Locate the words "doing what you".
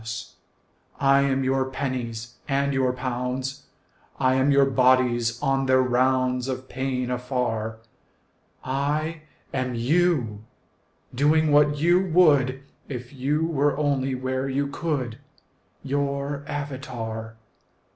11.13-12.03